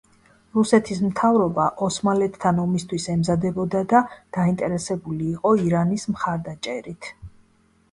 რუსეთის 0.57 1.01
მთავრობა 1.09 1.65
ოსმალეთთან 1.87 2.61
ომისათვის 2.63 3.05
ემზადებოდა 3.17 3.83
და 3.93 4.03
დაინტერესებული 4.39 5.31
იყო 5.37 5.55
ირანის 5.69 6.09
მხარდაჭერით. 6.17 7.15